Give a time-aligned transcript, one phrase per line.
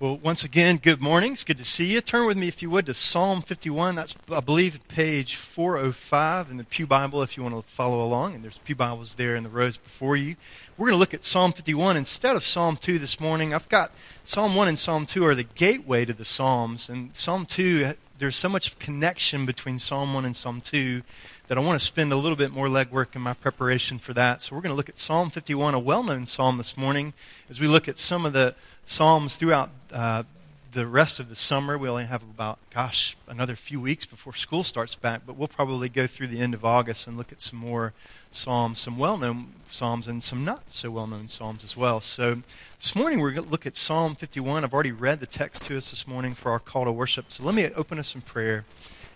[0.00, 1.32] Well, once again, good morning.
[1.32, 2.00] It's good to see you.
[2.00, 3.96] Turn with me, if you would, to Psalm 51.
[3.96, 8.36] That's, I believe, page 405 in the Pew Bible if you want to follow along.
[8.36, 10.36] And there's Pew Bibles there in the rows before you.
[10.76, 13.52] We're going to look at Psalm 51 instead of Psalm 2 this morning.
[13.52, 13.90] I've got
[14.22, 16.88] Psalm 1 and Psalm 2 are the gateway to the Psalms.
[16.88, 21.02] And Psalm 2, there's so much connection between Psalm 1 and Psalm 2
[21.48, 24.42] that I want to spend a little bit more legwork in my preparation for that.
[24.42, 27.14] So we're going to look at Psalm 51, a well known psalm this morning,
[27.48, 28.54] as we look at some of the
[28.84, 30.24] Psalms throughout uh,
[30.72, 31.78] the rest of the summer.
[31.78, 35.88] We only have about, gosh, another few weeks before school starts back, but we'll probably
[35.88, 37.94] go through the end of August and look at some more
[38.30, 42.02] Psalms, some well known Psalms, and some not so well known Psalms as well.
[42.02, 42.42] So
[42.78, 44.64] this morning we're going to look at Psalm 51.
[44.64, 47.32] I've already read the text to us this morning for our call to worship.
[47.32, 48.66] So let me open us in prayer,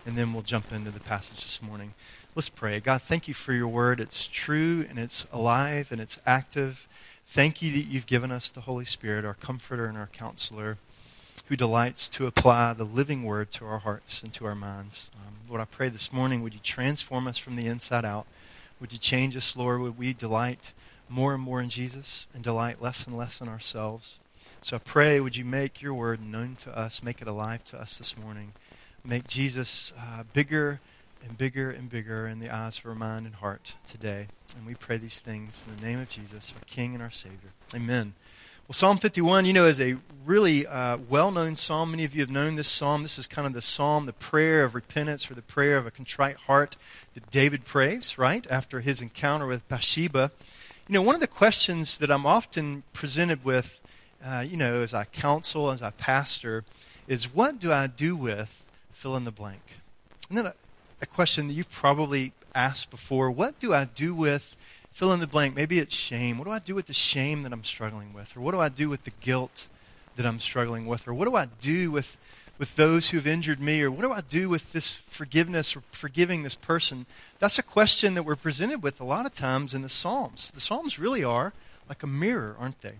[0.07, 1.93] and then we'll jump into the passage this morning.
[2.35, 2.81] Let's pray.
[2.81, 4.01] God, thank you for your word.
[4.01, 6.89] It's true and it's alive and it's active.
[7.27, 10.79] Thank you that you've given us the Holy Spirit, our comforter and our counselor,
[11.49, 15.11] who delights to apply the living word to our hearts and to our minds.
[15.15, 18.27] Um, Lord, I pray this morning, would you transform us from the inside out?
[18.81, 19.83] Would you change us, Lord?
[19.83, 20.73] Would we delight
[21.11, 24.19] more and more in Jesus and delight less and less in ourselves?
[24.63, 27.79] So I pray, would you make your word known to us, make it alive to
[27.79, 28.55] us this morning,
[29.05, 30.81] make Jesus uh, bigger
[31.27, 34.29] and bigger and bigger in the eyes of our mind and heart today.
[34.57, 37.53] And we pray these things in the name of Jesus, our King and our Savior.
[37.75, 38.15] Amen.
[38.69, 41.91] Well, Psalm 51, you know, is a really uh, well known psalm.
[41.91, 43.03] Many of you have known this psalm.
[43.03, 45.91] This is kind of the psalm, the prayer of repentance or the prayer of a
[45.91, 46.77] contrite heart
[47.15, 50.31] that David prays, right, after his encounter with Bathsheba.
[50.89, 53.81] You know, one of the questions that I'm often presented with,
[54.25, 56.65] uh, you know, as I counsel, as I pastor,
[57.09, 59.63] is what do I do with fill in the blank?
[60.29, 60.53] And then
[61.03, 63.31] a question that you've probably asked before.
[63.31, 64.57] What do I do with
[64.93, 65.57] fill in the blank?
[65.57, 66.39] Maybe it's shame.
[66.39, 68.37] What do I do with the shame that I'm struggling with?
[68.37, 69.67] Or what do I do with the guilt
[70.17, 71.09] that I'm struggling with?
[71.09, 72.17] Or what do I do with,
[72.57, 73.83] with those who have injured me?
[73.83, 77.05] Or what do I do with this forgiveness or forgiving this person?
[77.41, 80.53] That's a question that we're presented with a lot of times in the Psalms.
[80.53, 81.53] The Psalms really are
[81.89, 82.95] like a mirror, aren't they?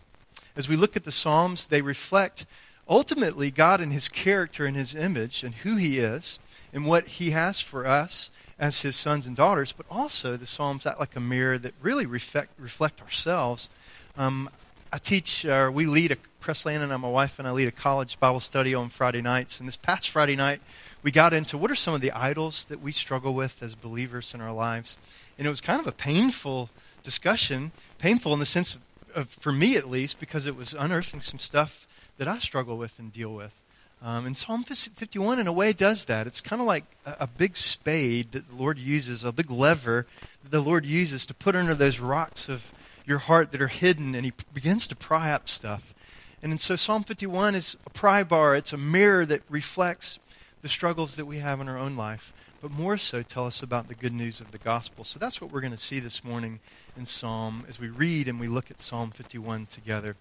[0.57, 2.47] As we look at the Psalms, they reflect
[2.89, 6.41] ultimately God and his character and his image and who he is
[6.73, 10.87] and what he has for us as his sons and daughters, but also the Psalms
[10.87, 13.69] act like a mirror that really reflect, reflect ourselves.
[14.17, 14.49] Um,
[14.93, 17.73] I teach, uh, we lead a, Presley Ann and my wife and I lead a
[17.73, 19.59] college Bible study on Friday nights.
[19.59, 20.61] And this past Friday night,
[21.03, 24.35] we got into what are some of the idols that we struggle with as believers
[24.35, 24.99] in our lives.
[25.39, 26.69] And it was kind of a painful
[27.03, 28.83] discussion, painful in the sense of,
[29.15, 32.99] of for me at least, because it was unearthing some stuff that I struggle with
[32.99, 33.62] and deal with.
[34.05, 36.27] Um, and Psalm 51, in a way, does that.
[36.27, 40.09] It's kind of like a, a, big spade that the Lord uses, a big lever
[40.43, 42.73] that the Lord uses to put under those rocks of
[43.07, 45.95] your heart that are hidden, and He begins to pry up stuff.
[46.43, 50.19] And so Psalm 51 is a pry bar, it's a mirror that reflects
[50.63, 53.87] the struggles that we have in our own life, but more so tell us about
[53.87, 55.05] the good news of the gospel.
[55.05, 56.59] So that's what we're going to see this morning
[56.97, 60.17] in Psalm as we read and we look at Psalm 51 together.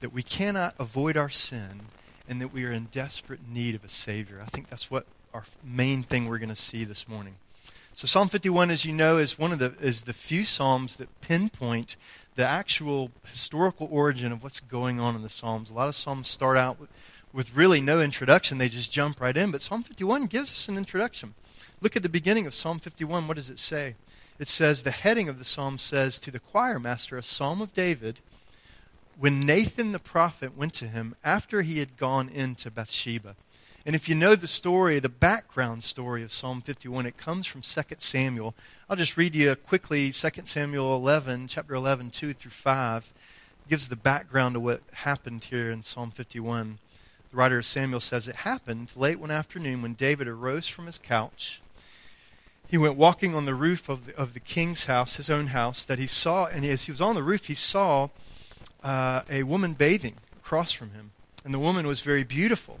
[0.00, 1.80] That we cannot avoid our sin
[2.28, 4.40] and that we are in desperate need of a Savior.
[4.42, 7.34] I think that's what our main thing we're going to see this morning.
[7.94, 11.20] So Psalm 51, as you know, is one of the is the few psalms that
[11.22, 11.96] pinpoint
[12.34, 15.70] the actual historical origin of what's going on in the psalms.
[15.70, 16.90] A lot of psalms start out with,
[17.32, 19.50] with really no introduction; they just jump right in.
[19.50, 21.34] But Psalm 51 gives us an introduction.
[21.80, 23.28] Look at the beginning of Psalm 51.
[23.28, 23.94] What does it say?
[24.38, 27.72] It says the heading of the psalm says to the choir master, a psalm of
[27.72, 28.20] David
[29.18, 33.36] when Nathan the prophet went to him after he had gone into Bathsheba.
[33.86, 37.60] And if you know the story, the background story of Psalm 51, it comes from
[37.60, 38.54] 2 Samuel.
[38.90, 43.12] I'll just read you quickly 2 Samuel 11, chapter 11, 2 through 5.
[43.68, 46.78] Gives the background of what happened here in Psalm 51.
[47.30, 50.98] The writer of Samuel says, It happened late one afternoon when David arose from his
[50.98, 51.60] couch.
[52.68, 55.84] He went walking on the roof of the, of the king's house, his own house,
[55.84, 58.08] that he saw, and as he was on the roof, he saw
[58.86, 61.10] uh, a woman bathing across from him,
[61.44, 62.78] and the woman was very beautiful.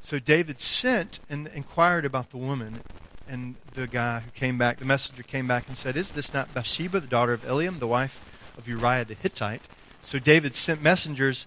[0.00, 2.80] So David sent and inquired about the woman,
[3.28, 6.54] and the guy who came back, the messenger came back and said, Is this not
[6.54, 8.24] Bathsheba, the daughter of Eliam, the wife
[8.56, 9.68] of Uriah the Hittite?
[10.00, 11.44] So David sent messengers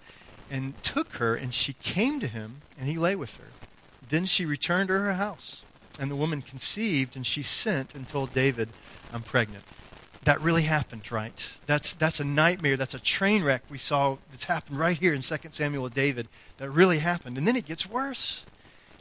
[0.52, 3.48] and took her, and she came to him, and he lay with her.
[4.10, 5.64] Then she returned to her house,
[6.02, 8.68] and the woman conceived, and she sent and told David,
[9.14, 9.64] I'm pregnant
[10.24, 11.50] that really happened, right?
[11.66, 12.78] That's, that's a nightmare.
[12.78, 16.28] That's a train wreck we saw that's happened right here in 2 Samuel with David.
[16.58, 17.38] That really happened.
[17.38, 18.46] And then it gets worse.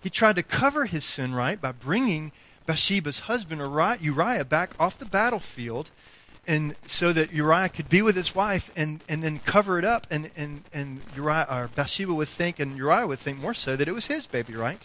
[0.02, 2.32] He tried to cover his sin, right, by bringing
[2.64, 5.90] Bathsheba's husband Uriah back off the battlefield
[6.46, 10.06] and so that Uriah could be with his wife and, and then cover it up,
[10.10, 13.86] and, and, and Uriah, or Bathsheba would think, and Uriah would think more so, that
[13.86, 14.84] it was his baby, right?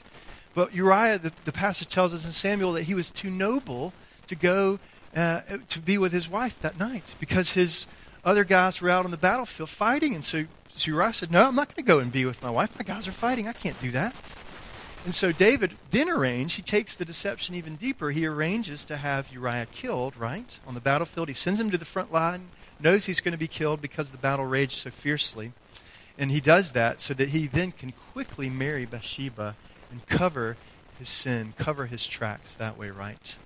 [0.54, 3.94] But Uriah, the, the passage tells us in Samuel that he was too noble
[4.28, 4.80] to go
[5.16, 7.88] uh, to be with his wife that night because his
[8.24, 10.16] other guys were out on the battlefield fighting.
[10.16, 10.46] And so,
[10.78, 12.78] Uriah said, No, I'm not going to go and be with my wife.
[12.78, 13.48] My guys are fighting.
[13.48, 14.14] I can't do that.
[15.06, 18.10] And so David then arranged, he takes the deception even deeper.
[18.10, 20.60] He arranges to have Uriah killed, right?
[20.66, 21.28] On the battlefield.
[21.28, 22.48] He sends him to the front line,
[22.80, 25.54] knows he's going to be killed because the battle raged so fiercely.
[26.18, 29.56] And he does that so that he then can quickly marry Bathsheba
[29.92, 30.58] and cover
[30.98, 33.38] his sin, cover his tracks that way, right?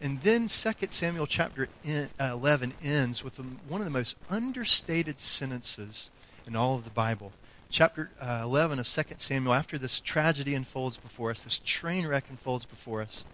[0.00, 6.10] And then 2 Samuel chapter uh, 11 ends with one of the most understated sentences
[6.46, 7.32] in all of the Bible.
[7.68, 12.24] Chapter uh, 11 of 2 Samuel, after this tragedy unfolds before us, this train wreck
[12.30, 13.24] unfolds before us,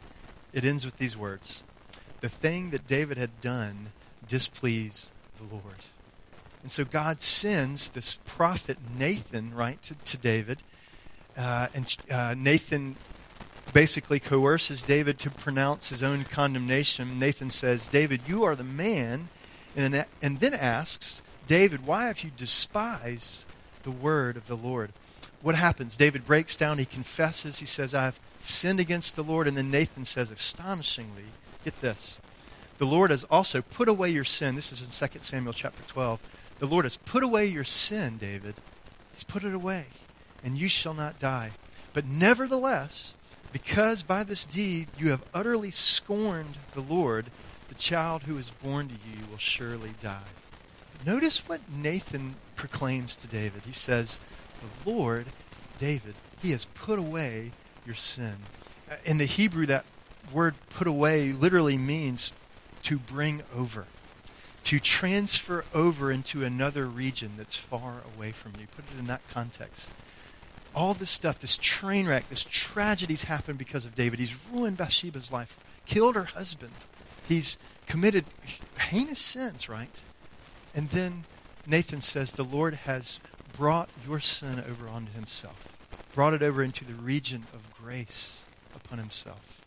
[0.52, 1.62] it ends with these words
[2.20, 3.92] The thing that David had done
[4.26, 5.84] displeased the Lord.
[6.62, 10.62] And so God sends this prophet Nathan, right, to, to David.
[11.36, 12.96] Uh, and uh, Nathan
[13.74, 17.18] basically coerces David to pronounce his own condemnation.
[17.18, 19.28] Nathan says, David, you are the man.
[19.76, 23.44] And, and then asks, David, why have you despised
[23.82, 24.92] the word of the Lord?
[25.42, 25.96] What happens?
[25.96, 26.78] David breaks down.
[26.78, 27.58] He confesses.
[27.58, 29.48] He says, I have sinned against the Lord.
[29.48, 31.24] And then Nathan says, astonishingly,
[31.64, 32.18] get this.
[32.78, 34.54] The Lord has also put away your sin.
[34.54, 36.20] This is in 2 Samuel chapter 12.
[36.60, 38.54] The Lord has put away your sin, David.
[39.12, 39.86] He's put it away,
[40.44, 41.50] and you shall not die.
[41.92, 43.14] But nevertheless,
[43.54, 47.26] because by this deed you have utterly scorned the Lord,
[47.68, 50.18] the child who is born to you will surely die.
[51.06, 53.62] Notice what Nathan proclaims to David.
[53.64, 54.18] He says,
[54.60, 55.26] The Lord,
[55.78, 57.52] David, he has put away
[57.86, 58.34] your sin.
[58.90, 59.84] Uh, in the Hebrew, that
[60.32, 62.32] word put away literally means
[62.82, 63.86] to bring over,
[64.64, 68.66] to transfer over into another region that's far away from you.
[68.74, 69.88] Put it in that context
[70.74, 74.18] all this stuff, this train wreck, this tragedy's happened because of David.
[74.18, 76.72] He's ruined Bathsheba's life, killed her husband.
[77.28, 77.56] He's
[77.86, 78.24] committed
[78.78, 80.00] heinous sins, right?
[80.74, 81.24] And then
[81.66, 83.20] Nathan says, The Lord has
[83.56, 85.76] brought your sin over onto himself,
[86.14, 88.42] brought it over into the region of grace
[88.74, 89.62] upon himself.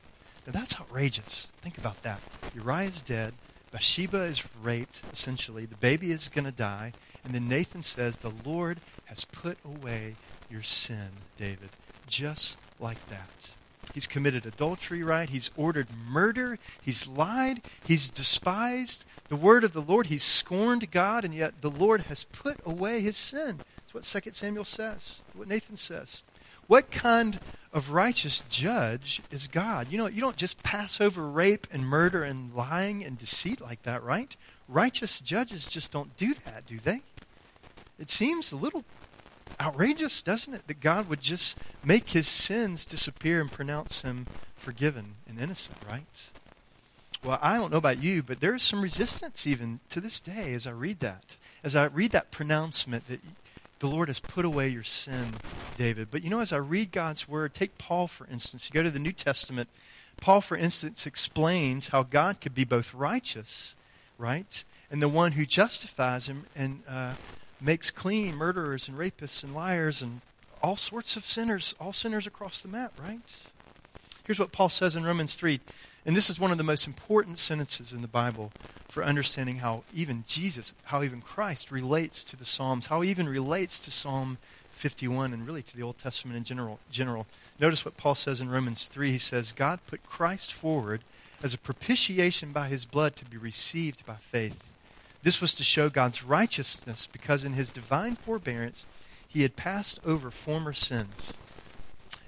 [0.45, 1.47] Now that's outrageous.
[1.61, 2.21] Think about that.
[2.53, 3.33] Uriah is dead.
[3.71, 5.65] Bathsheba is raped, essentially.
[5.65, 6.93] The baby is going to die.
[7.23, 10.15] And then Nathan says, The Lord has put away
[10.49, 11.69] your sin, David,
[12.07, 13.51] just like that.
[13.93, 15.29] He's committed adultery, right?
[15.29, 16.59] He's ordered murder.
[16.81, 17.61] He's lied.
[17.85, 20.07] He's despised the word of the Lord.
[20.07, 23.59] He's scorned God, and yet the Lord has put away his sin.
[23.93, 26.23] That's what 2 Samuel says, what Nathan says.
[26.67, 27.39] What kind
[27.71, 29.87] of righteous judge is God?
[29.89, 33.83] You know, you don't just pass over rape and murder and lying and deceit like
[33.83, 34.35] that, right?
[34.67, 37.01] Righteous judges just don't do that, do they?
[37.97, 38.83] It seems a little
[39.59, 40.67] outrageous, doesn't it?
[40.67, 46.05] That God would just make his sins disappear and pronounce him forgiven and innocent, right?
[47.23, 50.53] Well, I don't know about you, but there is some resistance even to this day
[50.53, 51.35] as I read that.
[51.63, 53.19] As I read that pronouncement that
[53.79, 55.33] the Lord has put away your sin,
[55.75, 56.09] David.
[56.11, 58.69] But you know, as I read God's word, take Paul, for instance.
[58.69, 59.69] You go to the New Testament.
[60.19, 63.75] Paul, for instance, explains how God could be both righteous,
[64.17, 67.13] right, and the one who justifies him and uh,
[67.59, 70.21] makes clean murderers and rapists and liars and
[70.61, 73.19] all sorts of sinners, all sinners across the map, right?
[74.25, 75.59] Here's what Paul says in Romans 3,
[76.05, 78.51] and this is one of the most important sentences in the Bible
[78.89, 83.29] for understanding how even Jesus, how even Christ relates to the Psalms, how he even
[83.29, 84.37] relates to Psalm
[84.71, 86.79] 51 and really to the Old Testament in general.
[86.91, 87.25] general.
[87.59, 89.11] Notice what Paul says in Romans 3.
[89.11, 91.01] He says, God put Christ forward
[91.41, 94.73] as a propitiation by his blood to be received by faith.
[95.23, 98.85] This was to show God's righteousness because in his divine forbearance
[99.27, 101.33] he had passed over former sins.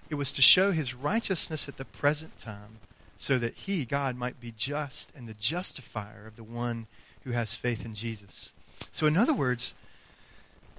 [0.10, 2.79] It was to show his righteousness at the present time
[3.15, 6.88] so that he, God, might be just and the justifier of the one
[7.24, 8.53] who has faith in Jesus.
[8.91, 9.75] So, in other words,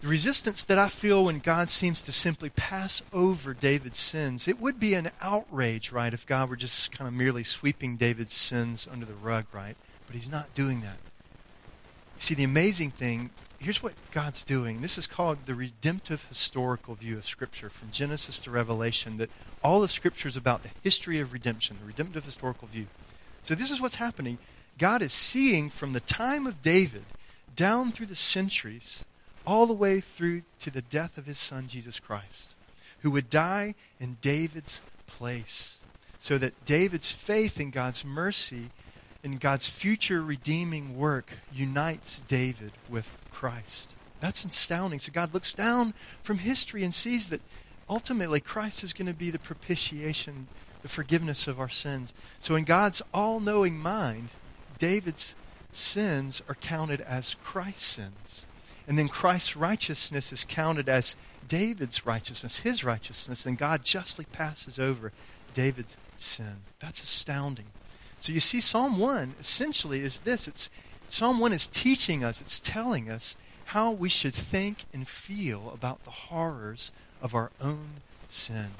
[0.00, 4.58] the resistance that I feel when God seems to simply pass over David's sins, it
[4.58, 8.88] would be an outrage, right, if God were just kind of merely sweeping David's sins
[8.90, 9.76] under the rug, right?
[10.06, 10.96] But he's not doing that.
[12.20, 14.82] See, the amazing thing, here's what God's doing.
[14.82, 19.30] This is called the redemptive historical view of Scripture from Genesis to Revelation, that
[19.64, 22.88] all of Scripture is about the history of redemption, the redemptive historical view.
[23.42, 24.36] So this is what's happening.
[24.76, 27.04] God is seeing from the time of David
[27.56, 29.02] down through the centuries,
[29.46, 32.50] all the way through to the death of his son, Jesus Christ,
[33.00, 35.78] who would die in David's place,
[36.18, 38.68] so that David's faith in God's mercy
[39.22, 43.94] in God's future redeeming work unites David with Christ.
[44.20, 44.98] That's astounding.
[44.98, 47.40] So God looks down from history and sees that
[47.88, 50.46] ultimately Christ is going to be the propitiation,
[50.82, 52.12] the forgiveness of our sins.
[52.38, 54.28] So in God's all knowing mind,
[54.78, 55.34] David's
[55.72, 58.44] sins are counted as Christ's sins.
[58.86, 61.14] And then Christ's righteousness is counted as
[61.46, 65.12] David's righteousness, his righteousness, and God justly passes over
[65.54, 66.56] David's sin.
[66.80, 67.66] That's astounding.
[68.20, 70.46] So you see, Psalm 1 essentially is this.
[70.46, 70.68] It's,
[71.08, 73.34] Psalm 1 is teaching us, it's telling us
[73.66, 78.72] how we should think and feel about the horrors of our own sin.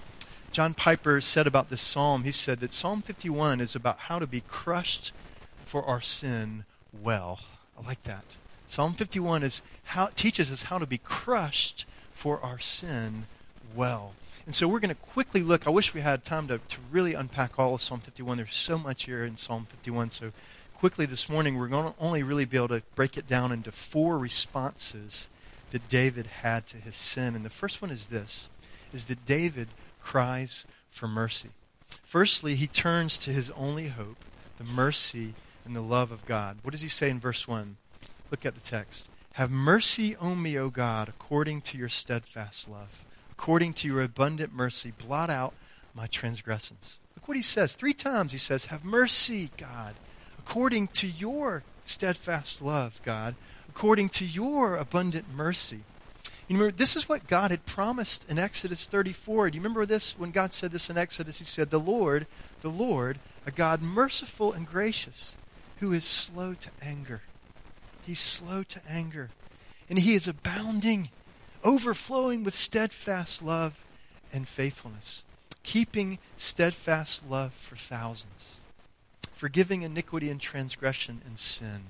[0.53, 4.27] John Piper said about this psalm, he said that Psalm 51 is about how to
[4.27, 5.13] be crushed
[5.65, 6.65] for our sin
[7.03, 7.41] well.
[7.79, 8.25] I like that.
[8.67, 13.27] Psalm 51 is how teaches us how to be crushed for our sin
[13.75, 14.13] well.
[14.47, 15.67] And so we're going to quickly look.
[15.67, 18.39] I wish we had time to, to really unpack all of Psalm 51.
[18.39, 20.11] There's so much here in Psalm 51.
[20.11, 20.33] So
[20.75, 23.71] quickly this morning, we're going to only really be able to break it down into
[23.71, 25.29] four responses
[25.71, 27.37] that David had to his sin.
[27.37, 28.49] And the first one is this,
[28.93, 29.69] is that David
[30.01, 31.51] cries for mercy.
[32.03, 34.25] Firstly, he turns to his only hope,
[34.59, 36.59] the mercy and the love of God.
[36.63, 37.77] What does he say in verse 1?
[38.31, 39.09] Look at the text.
[39.35, 43.05] Have mercy on me, O God, according to your steadfast love
[43.41, 45.55] according to your abundant mercy, blot out
[45.95, 46.99] my transgressions.
[47.17, 47.75] Look what he says.
[47.75, 49.95] Three times he says, Have mercy, God,
[50.39, 53.35] according to your steadfast love, God,
[53.67, 55.81] according to your abundant mercy.
[56.49, 59.49] You remember, this is what God had promised in Exodus 34.
[59.49, 60.19] Do you remember this?
[60.19, 62.27] When God said this in Exodus, he said, The Lord,
[62.61, 65.35] the Lord, a God merciful and gracious,
[65.79, 67.23] who is slow to anger.
[68.03, 69.31] He's slow to anger.
[69.89, 71.09] And he is abounding
[71.65, 73.85] overflowing with steadfast love
[74.33, 75.25] and faithfulness,
[75.63, 78.61] keeping steadfast love for thousands,
[79.33, 81.83] forgiving iniquity and transgression and sin,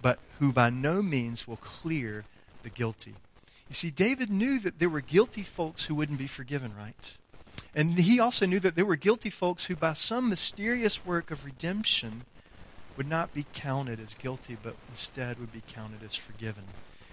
[0.00, 2.24] but who by no means will clear
[2.62, 3.14] the guilty.
[3.68, 7.16] You see, David knew that there were guilty folks who wouldn't be forgiven, right?
[7.74, 11.44] And he also knew that there were guilty folks who, by some mysterious work of
[11.44, 12.24] redemption,
[12.96, 16.64] would not be counted as guilty, but instead would be counted as forgiven.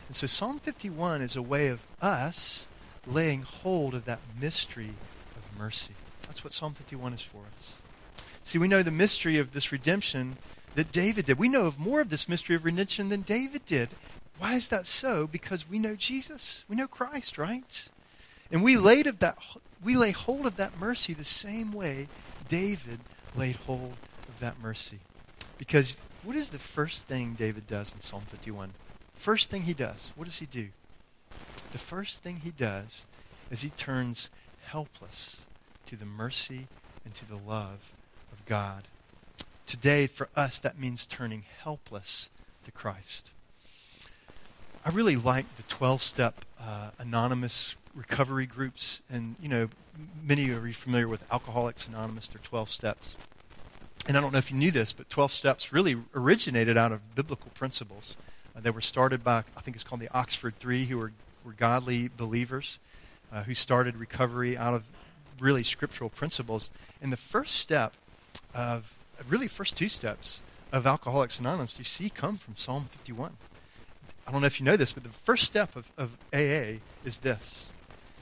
[0.10, 2.68] And so Psalm 51 is a way of us
[3.06, 4.94] laying hold of that mystery
[5.38, 5.94] of mercy.
[6.24, 7.76] That's what Psalm 51 is for us.
[8.44, 10.38] See, we know the mystery of this redemption
[10.74, 11.38] that David did.
[11.38, 13.90] We know of more of this mystery of redemption than David did.
[14.40, 15.28] Why is that so?
[15.28, 16.64] Because we know Jesus.
[16.68, 17.88] We know Christ, right?
[18.52, 19.38] And we laid of that
[19.84, 22.08] we lay hold of that mercy the same way
[22.48, 23.00] David
[23.36, 23.94] laid hold
[24.28, 24.98] of that mercy.
[25.60, 28.74] Because what is the first thing David does in Psalm 51?
[29.20, 30.70] First thing he does, what does he do?
[31.74, 33.06] The first thing he does
[33.52, 34.30] is he turns
[34.64, 35.42] helpless
[35.88, 36.70] to the mercy
[37.04, 37.92] and to the love
[38.32, 38.84] of God.
[39.66, 42.30] Today, for us, that means turning helpless
[42.64, 43.30] to Christ.
[44.86, 49.02] I really like the 12 step uh, anonymous recovery groups.
[49.12, 49.68] And, you know,
[50.24, 53.18] many of you are familiar with Alcoholics Anonymous, their 12 steps.
[54.08, 57.16] And I don't know if you knew this, but 12 steps really originated out of
[57.16, 58.16] biblical principles.
[58.60, 61.12] They were started by, I think it's called the Oxford Three, who were,
[61.44, 62.80] were godly believers
[63.32, 64.84] uh, who started recovery out of
[65.40, 66.70] really scriptural principles.
[67.02, 67.94] And the first step
[68.54, 68.98] of,
[69.28, 73.36] really, first two steps of Alcoholics Anonymous, you see, come from Psalm 51.
[74.28, 77.20] I don't know if you know this, but the first step of, of AA is
[77.22, 77.72] this,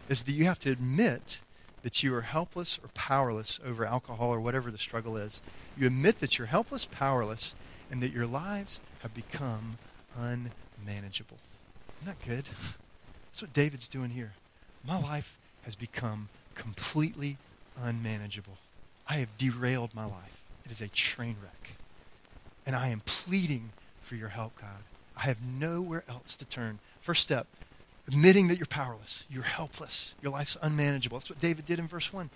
[0.09, 1.41] is that you have to admit
[1.83, 5.41] that you are helpless or powerless over alcohol or whatever the struggle is.
[5.77, 7.55] You admit that you're helpless, powerless,
[7.91, 9.77] and that your lives have become
[10.15, 11.37] unmanageable.
[12.01, 12.45] Isn't that good?
[13.25, 14.33] That's what David's doing here.
[14.85, 17.37] My life has become completely
[17.81, 18.57] unmanageable.
[19.07, 20.43] I have derailed my life.
[20.65, 21.73] It is a train wreck.
[22.65, 23.69] And I am pleading
[24.01, 24.83] for your help, God.
[25.15, 26.79] I have nowhere else to turn.
[27.01, 27.47] First step,
[28.07, 31.17] admitting that you're powerless, you're helpless, your life's unmanageable.
[31.17, 32.29] That's what David did in verse 1.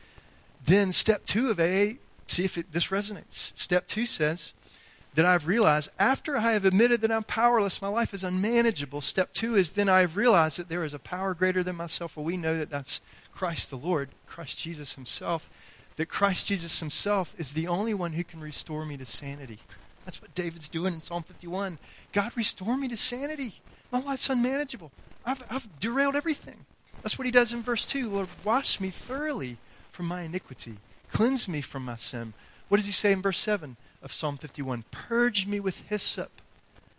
[0.66, 1.98] Then step 2 of AA,
[2.28, 3.52] see if it, this resonates.
[3.56, 4.54] Step 2 says,
[5.14, 9.02] that I've realized after I have admitted that I'm powerless, my life is unmanageable.
[9.02, 12.16] Step two is then I've realized that there is a power greater than myself.
[12.16, 13.02] Well, we know that that's
[13.34, 15.50] Christ the Lord, Christ Jesus Himself.
[15.98, 19.60] That Christ Jesus Himself is the only one who can restore me to sanity.
[20.06, 21.78] That's what David's doing in Psalm 51.
[22.14, 23.56] God, restore me to sanity.
[23.92, 24.92] My life's unmanageable.
[25.26, 26.66] I've, I've derailed everything.
[27.04, 28.10] That's what he does in verse 2.
[28.10, 29.58] Lord, wash me thoroughly
[29.92, 30.78] from my iniquity.
[31.12, 32.34] Cleanse me from my sin.
[32.70, 33.76] What does he say in verse 7?
[34.02, 36.32] Of Psalm 51 Purge me with hyssop,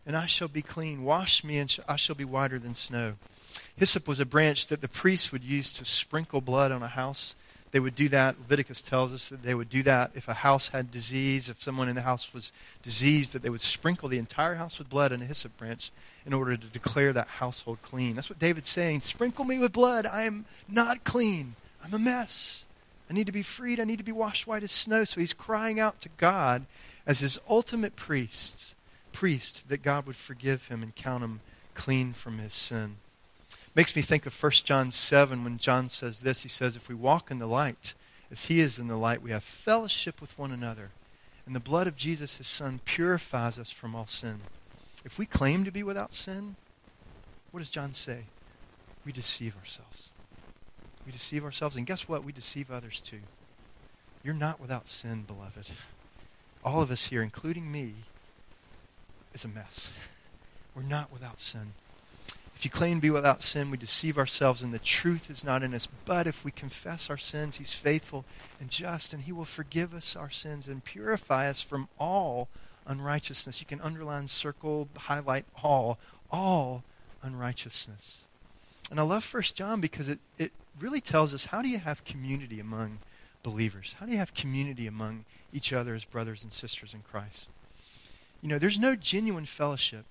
[0.06, 1.04] and I shall be clean.
[1.04, 3.14] Wash me, and I shall be whiter than snow.
[3.76, 7.34] Hyssop was a branch that the priests would use to sprinkle blood on a house
[7.72, 8.38] They would do that.
[8.38, 11.88] Leviticus tells us that they would do that if a house had disease, if someone
[11.88, 15.22] in the house was diseased, that they would sprinkle the entire house with blood and
[15.22, 15.90] a hyssop branch
[16.26, 18.14] in order to declare that household clean.
[18.14, 19.00] That's what David's saying.
[19.00, 20.04] Sprinkle me with blood.
[20.04, 21.54] I am not clean.
[21.82, 22.64] I'm a mess.
[23.10, 23.80] I need to be freed.
[23.80, 25.04] I need to be washed white as snow.
[25.04, 26.66] So he's crying out to God
[27.06, 28.74] as his ultimate priest,
[29.12, 31.40] priest that God would forgive him and count him
[31.74, 32.96] clean from his sin.
[33.74, 36.42] Makes me think of 1 John 7 when John says this.
[36.42, 37.94] He says, If we walk in the light,
[38.30, 40.90] as he is in the light, we have fellowship with one another.
[41.46, 44.40] And the blood of Jesus, his son, purifies us from all sin.
[45.04, 46.56] If we claim to be without sin,
[47.50, 48.24] what does John say?
[49.04, 50.10] We deceive ourselves.
[51.06, 51.76] We deceive ourselves.
[51.76, 52.24] And guess what?
[52.24, 53.20] We deceive others too.
[54.22, 55.70] You're not without sin, beloved.
[56.64, 57.94] All of us here, including me,
[59.32, 59.90] is a mess.
[60.74, 61.72] We're not without sin.
[62.54, 65.64] If you claim to be without sin, we deceive ourselves and the truth is not
[65.64, 65.88] in us.
[66.04, 68.24] But if we confess our sins, He's faithful
[68.60, 72.48] and just, and He will forgive us our sins and purify us from all
[72.86, 73.60] unrighteousness.
[73.60, 75.98] You can underline, circle, highlight all,
[76.30, 76.84] all
[77.22, 78.18] unrighteousness.
[78.92, 82.04] And I love First John because it, it really tells us how do you have
[82.04, 82.98] community among
[83.42, 83.96] believers?
[83.98, 87.48] How do you have community among each other as brothers and sisters in Christ?
[88.42, 90.04] You know, there's no genuine fellowship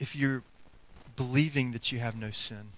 [0.00, 0.42] if you're
[1.14, 2.72] believing that you have no sin.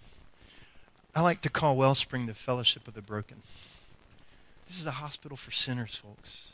[1.15, 3.39] I like to call Wellspring the fellowship of the broken.
[4.69, 6.49] This is a hospital for sinners, folks.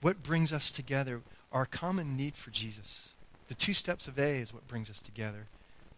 [0.00, 1.20] What brings us together?
[1.52, 3.10] Our common need for Jesus.
[3.48, 5.48] The two steps of A is what brings us together.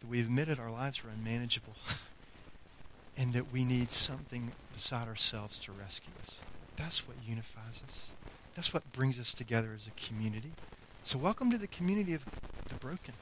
[0.04, 1.72] That we admitted our lives are unmanageable
[3.16, 6.40] and that we need something beside ourselves to rescue us.
[6.76, 8.10] That's what unifies us.
[8.54, 10.52] That's what brings us together as a community.
[11.04, 12.22] So, welcome to the community of
[12.68, 13.14] the broken.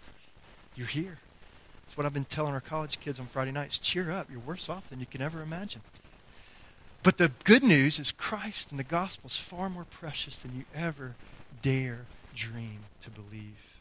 [0.75, 1.19] You're here.
[1.87, 3.79] It's what I've been telling our college kids on Friday nights.
[3.79, 4.29] Cheer up.
[4.29, 5.83] You're worse off than you can ever imagine.
[7.05, 10.65] But the good news is Christ and the gospel is far more precious than you
[10.75, 11.15] ever
[11.63, 13.72] dare dream to believe.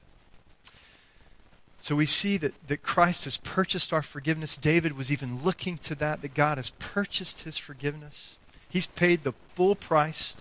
[1.81, 4.55] So we see that, that Christ has purchased our forgiveness.
[4.55, 8.37] David was even looking to that, that God has purchased his forgiveness.
[8.69, 10.37] He's paid the full price.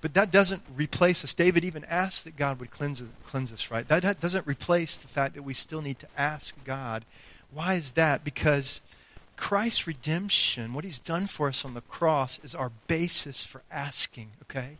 [0.00, 1.34] But that doesn't replace us.
[1.34, 3.88] David even asked that God would cleanse, cleanse us, right?
[3.88, 7.04] That doesn't replace the fact that we still need to ask God.
[7.52, 8.22] Why is that?
[8.22, 8.80] Because
[9.36, 14.30] Christ's redemption, what he's done for us on the cross, is our basis for asking,
[14.42, 14.78] okay?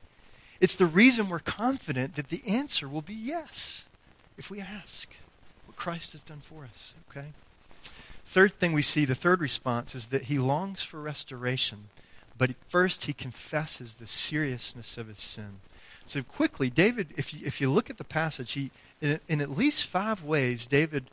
[0.61, 3.85] It's the reason we're confident that the answer will be yes
[4.37, 5.09] if we ask
[5.79, 7.29] Christ has done for us, okay?
[8.27, 11.89] Third thing we see, the third response, is that he longs for restoration.
[12.37, 15.61] But first, he confesses the seriousness of his sin.
[16.05, 19.51] So quickly, David, if you, if you look at the passage, he, in, in at
[19.51, 21.11] least five ways, David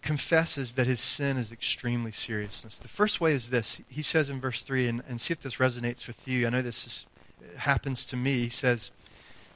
[0.00, 2.62] confesses that his sin is extremely serious.
[2.62, 3.82] The first way is this.
[3.90, 6.46] He says in verse 3, and, and see if this resonates with you.
[6.46, 7.06] I know this is,
[7.58, 8.40] happens to me.
[8.40, 8.92] He says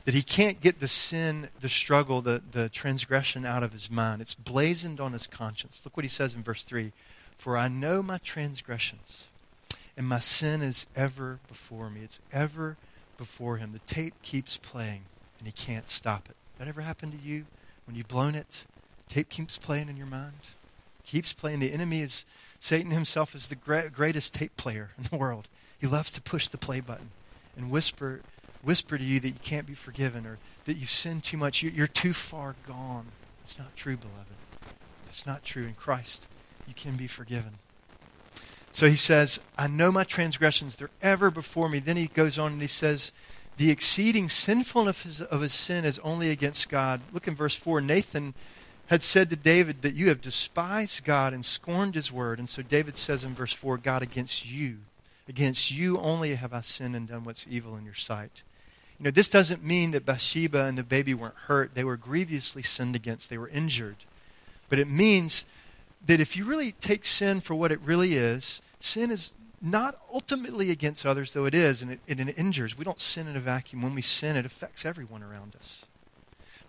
[0.05, 4.21] that he can't get the sin, the struggle, the, the transgression out of his mind.
[4.21, 5.81] It's blazoned on his conscience.
[5.85, 6.93] Look what he says in verse 3
[7.39, 9.25] For I know my transgressions
[9.97, 12.01] and my sin is ever before me.
[12.03, 12.77] It's ever
[13.17, 13.73] before him.
[13.73, 15.03] The tape keeps playing,
[15.39, 16.37] and he can't stop it.
[16.59, 17.47] That ever happened to you?
[17.87, 18.65] When you've blown it,
[19.09, 20.33] tape keeps playing in your mind?
[21.07, 21.61] Keeps playing.
[21.61, 22.25] The enemy is,
[22.61, 25.49] Satan himself is the greatest tape player in the world.
[25.81, 27.11] He loves to push the play button
[27.57, 28.21] and whisper,
[28.65, 31.63] whisper to you that you can't be forgiven or that you've sinned too much.
[31.63, 33.07] You're too far gone.
[33.43, 34.35] It's not true, beloved.
[35.09, 35.65] It's not true.
[35.65, 36.27] In Christ,
[36.67, 37.59] you can be forgiven.
[38.73, 41.79] So he says, I know my transgressions, they're ever before me.
[41.79, 43.13] Then he goes on and he says,
[43.57, 47.01] The exceeding sinfulness of his, of his sin is only against God.
[47.13, 47.81] Look in verse 4.
[47.81, 48.35] Nathan
[48.87, 52.39] had said to David that you have despised God and scorned his word.
[52.39, 54.79] And so David says in verse 4, God, against you,
[55.29, 58.43] against you only have I sinned and done what's evil in your sight.
[58.99, 61.75] You know, this doesn't mean that Bathsheba and the baby weren't hurt.
[61.75, 63.97] They were grievously sinned against, they were injured.
[64.69, 65.47] But it means
[66.07, 70.71] that if you really take sin for what it really is, sin is not ultimately
[70.71, 72.77] against others, though it is, and it, and it injures.
[72.77, 73.83] We don't sin in a vacuum.
[73.83, 75.85] When we sin, it affects everyone around us.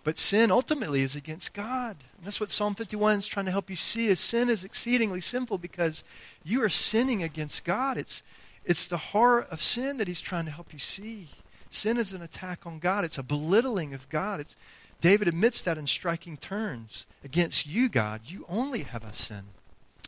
[0.02, 1.96] But sin ultimately is against God.
[2.16, 5.20] And that's what Psalm 51 is trying to help you see is sin is exceedingly
[5.20, 6.04] sinful because
[6.44, 7.98] you are sinning against God.
[7.98, 8.22] It's,
[8.64, 11.28] it's the horror of sin that he's trying to help you see.
[11.70, 13.04] Sin is an attack on God.
[13.04, 14.40] It's a belittling of God.
[14.40, 14.56] It's,
[15.00, 17.06] David admits that in striking terms.
[17.24, 19.44] Against you, God, you only have a sin.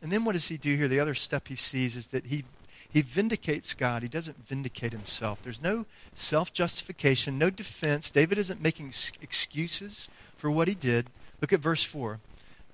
[0.03, 0.89] And then what does he do here?
[0.89, 2.45] The other step he sees is that he,
[2.91, 4.03] he vindicates God.
[4.03, 5.43] He doesn't vindicate himself.
[5.43, 8.11] There's no self justification, no defense.
[8.11, 11.07] David isn't making excuses for what he did.
[11.41, 12.21] Look at verse 4.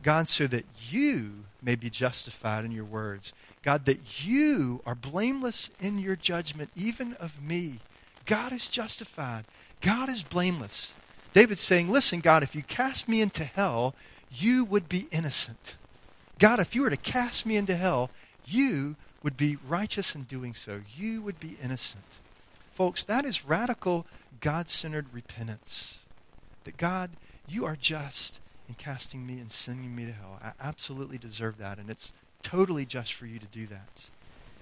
[0.02, 3.32] God, so that you may be justified in your words.
[3.62, 7.80] God, that you are blameless in your judgment, even of me.
[8.26, 9.44] God is justified.
[9.80, 10.94] God is blameless.
[11.32, 13.94] David's saying, Listen, God, if you cast me into hell,
[14.30, 15.76] you would be innocent.
[16.38, 18.10] God, if you were to cast me into hell,
[18.44, 20.80] you would be righteous in doing so.
[20.96, 22.18] You would be innocent.
[22.72, 24.06] Folks, that is radical
[24.40, 25.98] God centered repentance.
[26.64, 27.10] That God,
[27.48, 30.40] you are just in casting me and sending me to hell.
[30.42, 34.08] I absolutely deserve that, and it's totally just for you to do that.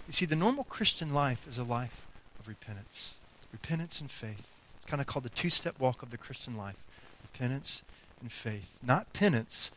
[0.06, 2.06] You see, the normal Christian life is a life
[2.38, 3.14] of repentance.
[3.52, 4.50] Repentance and faith.
[4.76, 6.76] It's kind of called the two step walk of the Christian life
[7.22, 7.82] repentance
[8.20, 8.78] and faith.
[8.82, 9.70] Not penance,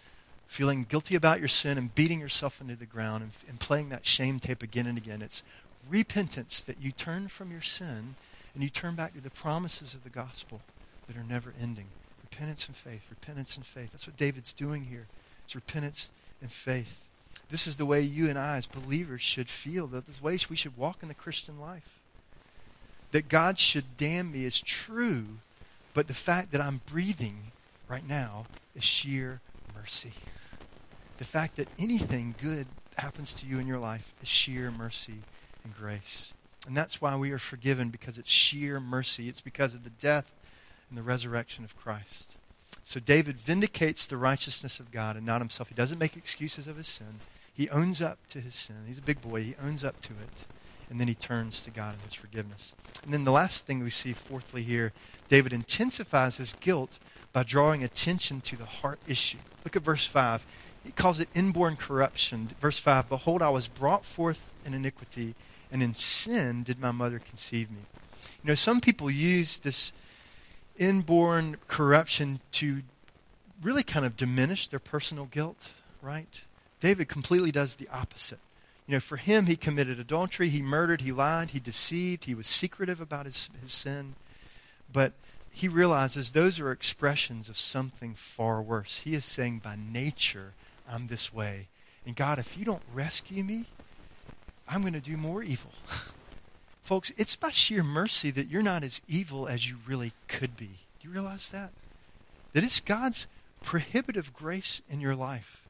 [0.47, 4.05] feeling guilty about your sin and beating yourself into the ground and, and playing that
[4.05, 5.21] shame tape again and again.
[5.21, 5.43] It's
[5.89, 8.15] repentance that you turn from your sin
[8.53, 10.61] and you turn back to the promises of the gospel
[11.07, 11.87] that are never ending.
[12.23, 13.91] Repentance and faith, repentance and faith.
[13.91, 15.05] That's what David's doing here.
[15.43, 16.09] It's repentance
[16.41, 17.07] and faith.
[17.49, 19.87] This is the way you and I, as believers, should feel.
[19.87, 21.94] That the way we should walk in the Christian life.
[23.15, 25.37] That God should damn me is true,
[25.93, 27.53] but the fact that I'm breathing
[27.87, 29.39] right now is sheer
[29.73, 30.11] mercy.
[31.17, 35.19] The fact that anything good happens to you in your life is sheer mercy
[35.63, 36.33] and grace.
[36.67, 39.29] And that's why we are forgiven, because it's sheer mercy.
[39.29, 40.29] It's because of the death
[40.89, 42.35] and the resurrection of Christ.
[42.83, 45.69] So David vindicates the righteousness of God and not himself.
[45.69, 47.21] He doesn't make excuses of his sin.
[47.53, 48.75] He owns up to his sin.
[48.85, 49.41] He's a big boy.
[49.41, 50.45] He owns up to it.
[50.89, 52.73] And then he turns to God and his forgiveness.
[53.03, 54.93] And then the last thing we see, fourthly, here,
[55.29, 56.99] David intensifies his guilt
[57.33, 59.39] by drawing attention to the heart issue.
[59.63, 60.45] Look at verse 5.
[60.85, 62.49] He calls it inborn corruption.
[62.61, 65.33] Verse 5 Behold, I was brought forth in iniquity,
[65.71, 67.81] and in sin did my mother conceive me.
[68.43, 69.91] You know, some people use this
[70.77, 72.83] inborn corruption to
[73.61, 75.71] really kind of diminish their personal guilt,
[76.01, 76.43] right?
[76.79, 78.39] David completely does the opposite.
[78.87, 82.45] You know, for him, he committed adultery, he murdered, he lied, he deceived, he was
[82.45, 84.13] secretive about his, his sin.
[84.91, 85.13] But
[85.51, 88.99] he realizes those are expressions of something far worse.
[88.99, 90.53] He is saying, by nature,
[90.89, 91.67] I'm this way.
[92.05, 93.65] And God, if you don't rescue me,
[94.67, 95.71] I'm going to do more evil.
[96.83, 100.69] Folks, it's by sheer mercy that you're not as evil as you really could be.
[100.99, 101.71] Do you realize that?
[102.53, 103.25] That it's God's
[103.63, 105.63] prohibitive grace in your life.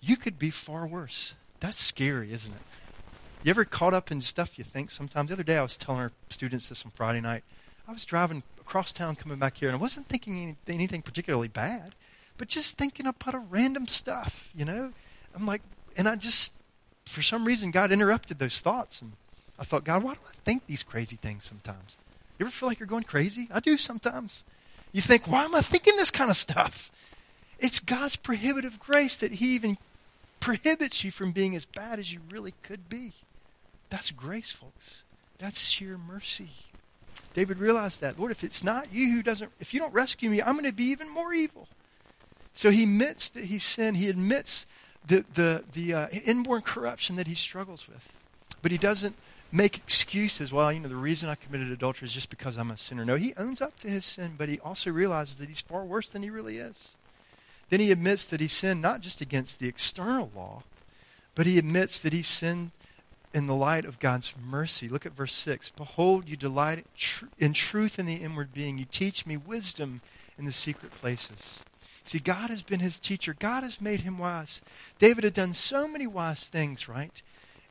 [0.00, 1.34] You could be far worse.
[1.64, 2.60] That's scary, isn't it?
[3.42, 5.28] You ever caught up in stuff you think sometimes?
[5.28, 7.42] The other day I was telling our students this on Friday night.
[7.88, 11.94] I was driving across town coming back here, and I wasn't thinking anything particularly bad,
[12.36, 14.92] but just thinking about a random stuff, you know?
[15.34, 15.62] I'm like,
[15.96, 16.52] and I just,
[17.06, 19.00] for some reason, God interrupted those thoughts.
[19.00, 19.12] And
[19.58, 21.96] I thought, God, why do I think these crazy things sometimes?
[22.38, 23.48] You ever feel like you're going crazy?
[23.50, 24.44] I do sometimes.
[24.92, 26.92] You think, why am I thinking this kind of stuff?
[27.58, 29.78] It's God's prohibitive grace that He even
[30.44, 33.12] prohibits you from being as bad as you really could be.
[33.88, 35.02] That's grace, folks.
[35.38, 36.50] That's sheer mercy.
[37.32, 38.18] David realized that.
[38.18, 40.72] Lord, if it's not you who doesn't, if you don't rescue me, I'm going to
[40.72, 41.66] be even more evil.
[42.52, 43.96] So he admits that he sinned.
[43.96, 44.66] He admits
[45.06, 48.12] the, the, the uh, inborn corruption that he struggles with.
[48.60, 49.16] But he doesn't
[49.50, 50.52] make excuses.
[50.52, 53.06] Well, you know, the reason I committed adultery is just because I'm a sinner.
[53.06, 56.10] No, he owns up to his sin, but he also realizes that he's far worse
[56.10, 56.96] than he really is.
[57.70, 60.62] Then he admits that he sinned not just against the external law,
[61.34, 62.70] but he admits that he sinned
[63.32, 64.88] in the light of God's mercy.
[64.88, 65.70] Look at verse 6.
[65.70, 66.86] Behold, you delight
[67.38, 68.78] in truth in the inward being.
[68.78, 70.00] You teach me wisdom
[70.38, 71.60] in the secret places.
[72.04, 73.34] See, God has been his teacher.
[73.36, 74.60] God has made him wise.
[74.98, 77.20] David had done so many wise things, right?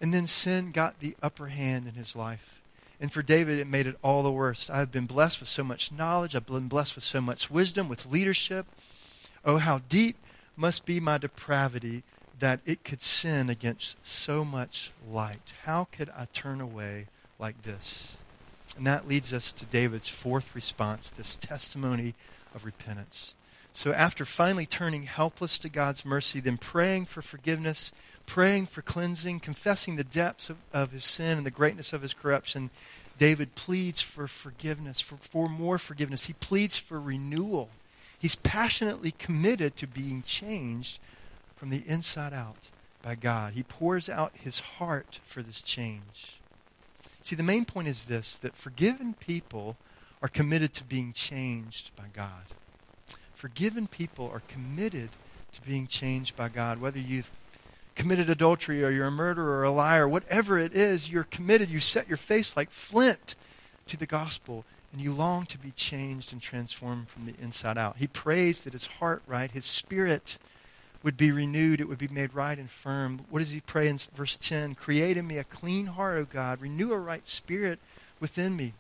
[0.02, 2.62] And then sin got the upper hand in his life.
[3.00, 4.70] And for David, it made it all the worse.
[4.70, 6.36] I've been blessed with so much knowledge.
[6.36, 8.66] I've been blessed with so much wisdom, with leadership.
[9.46, 10.18] Oh, how deep
[10.56, 12.04] must be my depravity
[12.40, 15.54] that it could sin against so much light.
[15.64, 17.08] How could I turn away
[17.40, 18.18] like this?
[18.78, 22.16] And that leads us to David's fourth response, this testimony
[22.56, 23.36] of repentance.
[23.72, 27.92] So after finally turning helpless to God's mercy, then praying for forgiveness,
[28.26, 32.14] praying for cleansing, confessing the depths of, of his sin and the greatness of his
[32.14, 32.70] corruption,
[33.18, 36.26] David pleads for forgiveness, for, for more forgiveness.
[36.26, 37.70] He pleads for renewal.
[38.24, 41.00] He's passionately committed to being changed
[41.56, 42.70] from the inside out
[43.04, 43.54] by God.
[43.54, 46.40] He pours out his heart for this change.
[47.22, 49.78] See, the main point is this that forgiven people
[50.24, 52.44] are committed to being changed by God
[53.44, 55.10] forgiven people are committed
[55.52, 56.80] to being changed by God.
[56.80, 57.30] Whether you've
[57.94, 61.70] committed adultery or you're a murderer or a liar, whatever it is, you're committed.
[61.70, 63.36] You set your face like flint
[63.88, 67.98] to the gospel and you long to be changed and transformed from the inside out.
[67.98, 70.38] He prays that his heart, right, his spirit
[71.02, 73.22] would be renewed, it would be made right and firm.
[73.30, 74.76] What does he pray in verse 10?
[74.76, 76.62] Create in me a clean heart, O God.
[76.62, 77.80] Renew a right spirit
[78.20, 78.74] within me.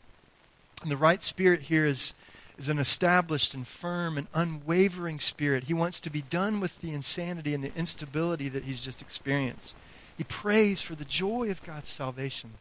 [0.83, 2.13] And the right spirit here is,
[2.57, 5.65] is an established and firm and unwavering spirit.
[5.65, 9.75] He wants to be done with the insanity and the instability that he's just experienced.
[10.17, 12.51] He prays for the joy of God's salvation.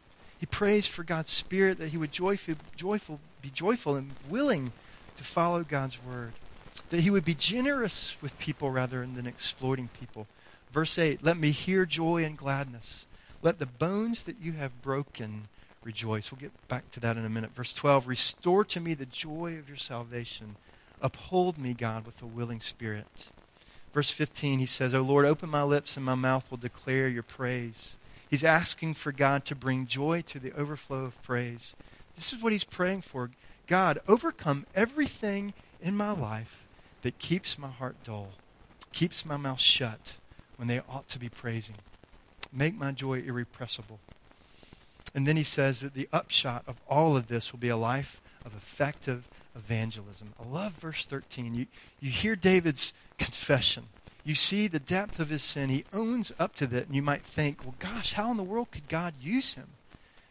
[0.43, 4.73] He prays for God's Spirit that he would joyful, joyful, be joyful and willing
[5.15, 6.33] to follow God's word.
[6.89, 10.27] That he would be generous with people rather than exploiting people.
[10.69, 13.05] Verse 8 Let me hear joy and gladness.
[13.41, 15.47] Let the bones that you have broken
[15.81, 16.29] rejoice.
[16.29, 17.55] We'll get back to that in a minute.
[17.55, 20.57] Verse 12 Restore to me the joy of your salvation.
[21.01, 23.29] Uphold me, God, with a willing spirit.
[23.93, 27.23] Verse 15, he says, O Lord, open my lips and my mouth will declare your
[27.23, 27.95] praise.
[28.33, 31.75] He's asking for God to bring joy to the overflow of praise.
[32.15, 33.29] This is what he's praying for.
[33.67, 36.65] God, overcome everything in my life
[37.03, 38.29] that keeps my heart dull,
[38.91, 40.15] keeps my mouth shut
[40.55, 41.75] when they ought to be praising.
[42.51, 43.99] Make my joy irrepressible.
[45.13, 48.19] And then he says that the upshot of all of this will be a life
[48.43, 50.33] of effective evangelism.
[50.43, 51.53] I love verse 13.
[51.53, 51.67] You,
[51.99, 53.89] you hear David's confession
[54.23, 55.69] you see the depth of his sin.
[55.69, 58.71] He owns up to that, and you might think, well, gosh, how in the world
[58.71, 59.67] could God use him?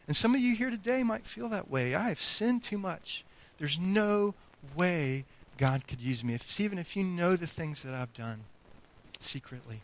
[0.07, 1.95] And some of you here today might feel that way.
[1.95, 3.25] I have sinned too much.
[3.59, 4.35] There's no
[4.75, 5.25] way
[5.59, 6.35] God could use me.
[6.35, 8.45] If, even if you know the things that I've done
[9.21, 9.81] secretly,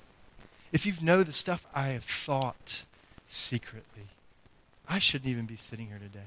[0.72, 2.84] if you know the stuff I have thought
[3.26, 4.08] secretly,
[4.88, 6.26] I shouldn't even be sitting here today.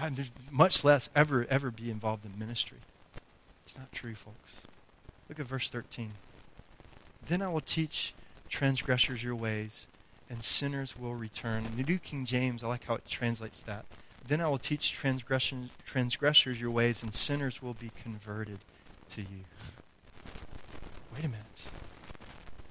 [0.00, 2.78] I, there's much less ever, ever be involved in ministry.
[3.66, 4.62] It's not true, folks.
[5.28, 6.12] Look at verse 13.
[7.26, 8.14] Then I will teach
[8.48, 9.86] transgressors your ways,
[10.28, 11.66] and sinners will return.
[11.66, 13.84] In the New King James, I like how it translates that.
[14.26, 18.58] Then I will teach transgressors your ways, and sinners will be converted
[19.10, 19.44] to you.
[21.14, 21.46] Wait a minute.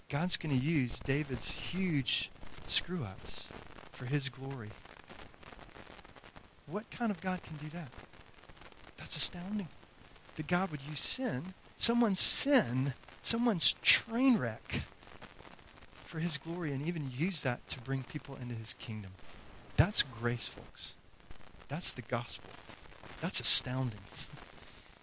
[0.09, 2.31] God's going to use David's huge
[2.67, 3.49] screw ups
[3.91, 4.69] for his glory.
[6.65, 7.89] What kind of God can do that?
[8.97, 9.67] That's astounding.
[10.35, 14.84] That God would use sin, someone's sin, someone's train wreck
[16.05, 19.12] for his glory and even use that to bring people into his kingdom.
[19.77, 20.93] That's grace, folks.
[21.67, 22.49] That's the gospel.
[23.21, 23.99] That's astounding.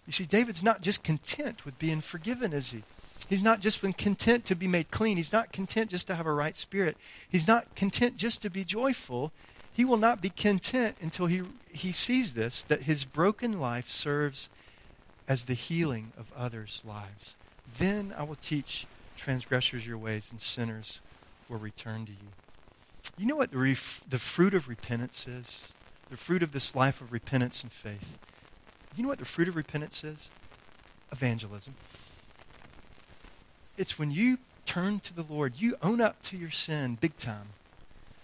[0.05, 2.83] You see, David's not just content with being forgiven, is he?
[3.27, 5.17] He's not just been content to be made clean.
[5.17, 6.95] He's not content just to have a right spirit.
[7.29, 9.33] He's not content just to be joyful.
[9.73, 14.49] He will not be content until he, he sees this that his broken life serves
[15.27, 17.35] as the healing of others' lives.
[17.77, 21.01] Then I will teach transgressors your ways, and sinners
[21.49, 22.29] will return to you.
[23.17, 25.69] You know what the, ref- the fruit of repentance is?
[26.09, 28.17] The fruit of this life of repentance and faith.
[28.95, 30.29] You know what the fruit of repentance is?
[31.11, 31.73] Evangelism.
[33.77, 37.49] It's when you turn to the Lord, you own up to your sin big time,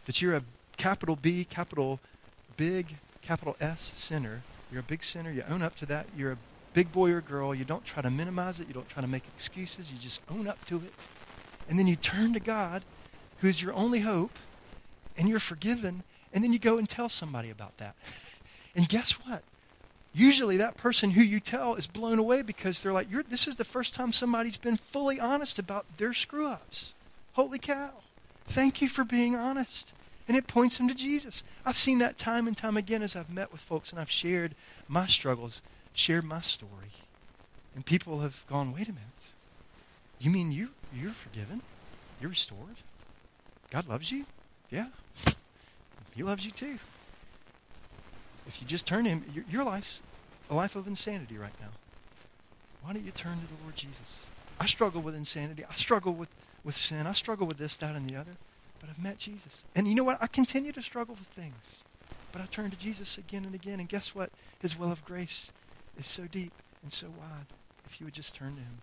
[0.06, 0.43] that you're a
[0.77, 1.99] capital B, capital
[2.58, 4.41] big, capital S sinner.
[4.71, 5.32] You're a big sinner.
[5.32, 6.08] You own up to that.
[6.17, 6.38] You're a
[6.73, 7.53] big boy or girl.
[7.55, 8.67] You don't try to minimize it.
[8.67, 9.91] You don't try to make excuses.
[9.91, 10.93] You just own up to it.
[11.69, 12.83] And then you turn to God,
[13.38, 14.38] who is your only hope,
[15.17, 16.03] and you're forgiven.
[16.33, 17.95] And then you go and tell somebody about that.
[18.75, 19.43] And guess what?
[20.13, 23.63] Usually that person who you tell is blown away because they're like, this is the
[23.63, 26.93] first time somebody's been fully honest about their screw ups.
[27.33, 27.91] Holy cow.
[28.45, 29.93] Thank you for being honest.
[30.27, 31.43] And it points them to Jesus.
[31.65, 34.55] I've seen that time and time again as I've met with folks and I've shared
[34.88, 35.62] my struggles
[35.93, 36.91] shared my story,
[37.75, 39.08] and people have gone, wait a minute.
[40.19, 41.62] You mean you, you're forgiven?
[42.19, 42.77] You're restored?
[43.69, 44.25] God loves you?
[44.69, 44.88] Yeah.
[46.15, 46.77] He loves you too.
[48.47, 50.01] If you just turn to Him, your, your life's
[50.49, 51.69] a life of insanity right now.
[52.84, 54.17] Why don't you turn to the Lord Jesus?
[54.60, 55.63] I struggle with insanity.
[55.69, 56.29] I struggle with,
[56.63, 57.08] with sin.
[57.08, 58.32] I struggle with this, that, and the other.
[58.79, 59.63] But I've met Jesus.
[59.75, 60.21] And you know what?
[60.21, 61.77] I continue to struggle with things.
[62.32, 63.79] But I turn to Jesus again and again.
[63.79, 64.29] And guess what?
[64.60, 65.51] His will of grace
[65.97, 67.45] is so deep and so wide
[67.86, 68.77] if you would just turn to Him.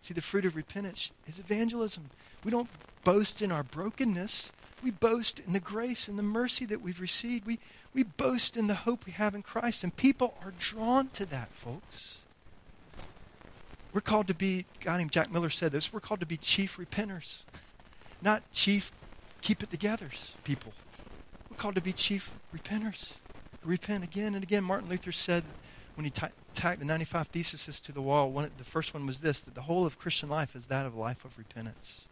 [0.00, 2.10] See, the fruit of repentance is evangelism.
[2.44, 2.68] We don't
[3.04, 4.50] boast in our brokenness.
[4.82, 7.46] We boast in the grace and the mercy that we've received.
[7.46, 7.58] We,
[7.94, 9.82] we boast in the hope we have in Christ.
[9.82, 12.18] And people are drawn to that, folks.
[13.94, 16.36] We're called to be, a guy named Jack Miller said this, we're called to be
[16.36, 17.42] chief repenters,
[18.20, 18.92] not chief
[19.40, 20.72] keep it togethers people.
[21.50, 23.12] We're called to be chief repenters.
[23.62, 24.64] Repent again and again.
[24.64, 25.44] Martin Luther said
[25.94, 29.20] when he t- tacked the 95 theses to the wall, one, the first one was
[29.20, 32.06] this that the whole of Christian life is that of a life of repentance.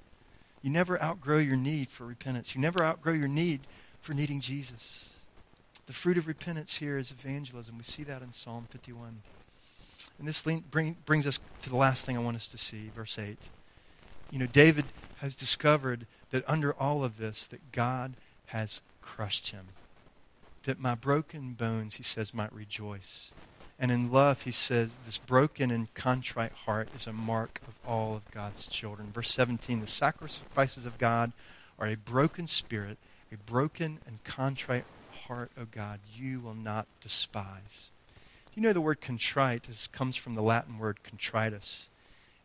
[0.62, 3.60] You never outgrow your need for repentance, you never outgrow your need
[4.00, 5.10] for needing Jesus.
[5.86, 7.76] The fruit of repentance here is evangelism.
[7.76, 9.20] We see that in Psalm 51.
[10.18, 13.18] And this bring, brings us to the last thing I want us to see, verse
[13.18, 13.36] 8.
[14.30, 14.84] You know, David
[15.18, 18.14] has discovered that under all of this, that God
[18.46, 19.66] has crushed him.
[20.64, 23.32] That my broken bones, he says, might rejoice.
[23.82, 28.14] And in love, he says, this broken and contrite heart is a mark of all
[28.14, 29.10] of God's children.
[29.10, 31.32] Verse 17 the sacrifices of God
[31.80, 32.96] are a broken spirit,
[33.32, 34.84] a broken and contrite
[35.26, 37.90] heart, O God, you will not despise.
[38.54, 41.88] You know the word contrite is, comes from the Latin word contritus?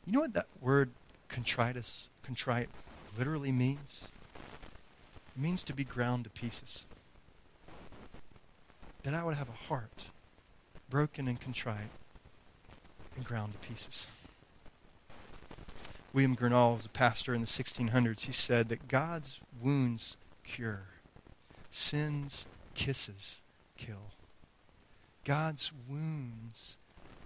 [0.07, 0.89] You know what that word
[1.27, 2.69] contritus, contrite,
[3.15, 4.05] literally means?
[5.35, 6.85] It means to be ground to pieces.
[9.03, 10.07] That I would have a heart
[10.89, 11.89] broken and contrite
[13.15, 14.07] and ground to pieces.
[16.13, 18.21] William Gurnall was a pastor in the 1600s.
[18.21, 20.83] He said that God's wounds cure,
[21.69, 23.41] sin's kisses
[23.77, 24.13] kill.
[25.25, 26.77] God's wounds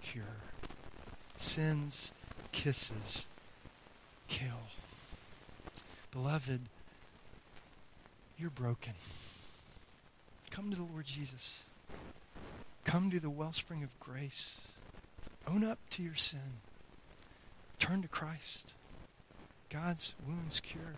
[0.02, 0.24] cure,
[1.36, 2.12] sin's
[2.50, 3.28] kisses
[4.28, 4.68] kill.
[6.10, 6.60] Beloved,
[8.36, 8.94] you're broken.
[10.50, 11.62] Come to the Lord Jesus.
[12.84, 14.60] Come to the wellspring of grace.
[15.46, 16.60] Own up to your sin.
[17.78, 18.72] Turn to Christ.
[19.70, 20.94] God's wounds cure.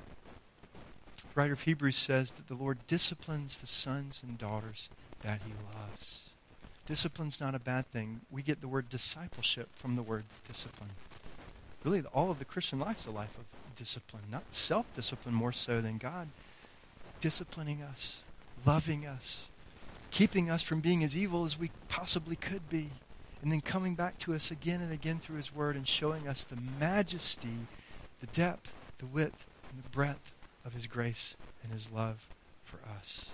[1.17, 4.89] The writer of Hebrews says that the Lord disciplines the sons and daughters
[5.23, 6.31] that he loves.
[6.87, 8.21] Discipline's not a bad thing.
[8.31, 10.91] We get the word discipleship from the word discipline.
[11.83, 13.45] Really, all of the Christian life is a life of
[13.77, 16.29] discipline, not self discipline more so than God
[17.21, 18.23] disciplining us,
[18.67, 19.49] loving us,
[20.15, 22.89] keeping us from being as evil as we possibly could be,
[23.43, 26.45] and then coming back to us again and again through His Word and showing us
[26.45, 27.67] the majesty,
[28.21, 30.33] the depth, the width, and the breadth
[30.65, 32.29] of His grace and His love
[32.63, 33.33] for us.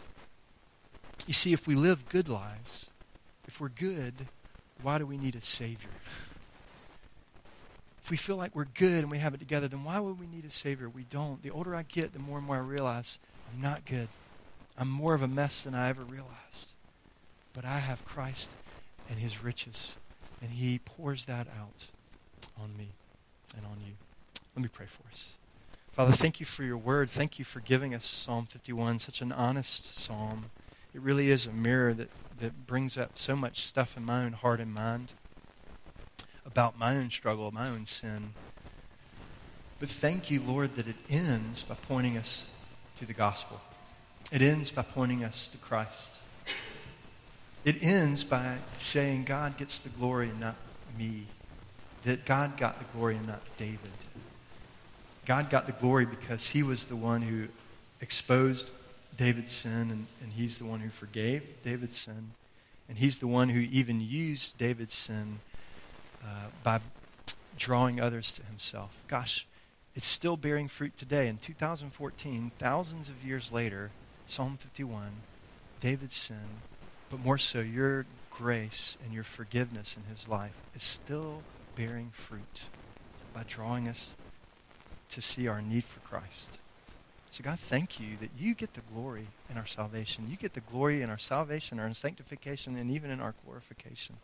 [1.27, 2.87] You see, if we live good lives,
[3.47, 4.15] if we're good,
[4.81, 5.91] why do we need a Savior?
[8.03, 10.27] If we feel like we're good and we have it together, then why would we
[10.27, 10.89] need a Savior?
[10.89, 11.43] We don't.
[11.43, 13.19] The older I get, the more and more I realize
[13.53, 14.09] I'm not good.
[14.81, 16.73] I'm more of a mess than I ever realized.
[17.53, 18.57] But I have Christ
[19.11, 19.95] and his riches,
[20.41, 21.87] and he pours that out
[22.59, 22.89] on me
[23.55, 23.93] and on you.
[24.57, 25.33] Let me pray for us.
[25.93, 27.11] Father, thank you for your word.
[27.11, 30.47] Thank you for giving us Psalm 51, such an honest psalm.
[30.95, 32.09] It really is a mirror that,
[32.41, 35.13] that brings up so much stuff in my own heart and mind
[36.47, 38.33] about my own struggle, my own sin.
[39.79, 42.49] But thank you, Lord, that it ends by pointing us
[42.97, 43.61] to the gospel.
[44.33, 46.17] It ends by pointing us to Christ.
[47.65, 50.57] It ends by saying God gets the glory and not
[50.97, 51.27] me.
[52.05, 53.79] That God got the glory and not David.
[55.27, 57.49] God got the glory because he was the one who
[58.01, 58.71] exposed
[59.17, 62.31] David's sin and, and he's the one who forgave David's sin.
[62.89, 65.41] And he's the one who even used David's sin
[66.25, 66.81] uh, by
[67.59, 68.97] drawing others to himself.
[69.09, 69.47] Gosh,
[69.95, 71.29] it's still bearing fruit today.
[71.29, 73.91] In 2014, thousands of years later,
[74.31, 75.11] Psalm 51,
[75.81, 76.61] David's sin,
[77.11, 81.43] but more so your grace and your forgiveness in his life is still
[81.75, 82.63] bearing fruit
[83.35, 84.11] by drawing us
[85.09, 86.59] to see our need for Christ.
[87.33, 90.29] So, God, thank you that you get the glory in our salvation.
[90.31, 94.15] You get the glory in our salvation, our sanctification, and even in our glorification.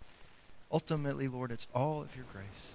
[0.70, 2.74] Ultimately, Lord, it's all of your grace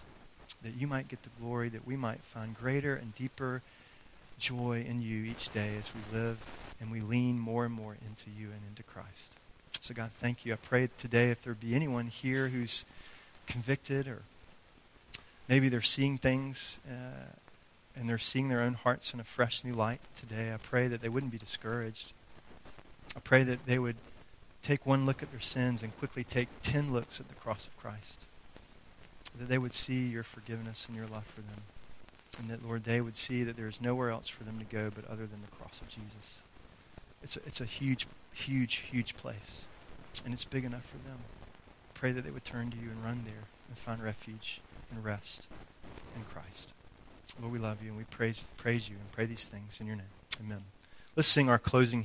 [0.64, 3.62] that you might get the glory, that we might find greater and deeper
[4.38, 6.38] joy in you each day as we live
[6.80, 9.34] and we lean more and more into you and into Christ.
[9.80, 10.54] So, God, thank you.
[10.54, 12.86] I pray today if there be anyone here who's
[13.48, 14.22] convicted or
[15.48, 17.26] maybe they're seeing things uh,
[17.96, 21.02] and they're seeing their own hearts in a fresh new light today, I pray that
[21.02, 22.14] they wouldn't be discouraged.
[23.16, 23.98] I pray that they would
[24.62, 27.78] take one look at their sins and quickly take ten looks at the cross of
[27.78, 28.20] Christ.
[29.38, 31.62] That they would see your forgiveness and your love for them.
[32.40, 34.90] And that, Lord, they would see that there is nowhere else for them to go
[34.94, 36.40] but other than the cross of Jesus.
[37.22, 39.64] It's a, it's a huge, huge, huge place.
[40.24, 41.20] And it's big enough for them.
[41.94, 45.48] Pray that they would turn to you and run there and find refuge and rest
[46.16, 46.70] in Christ.
[47.40, 49.96] Lord, we love you and we praise, praise you and pray these things in your
[49.96, 50.06] name.
[50.40, 50.64] Amen.
[51.16, 52.00] Let's sing our closing